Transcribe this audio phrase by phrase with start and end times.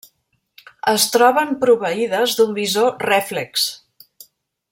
[0.93, 3.71] Es troben proveïdes d'un visor rèflex.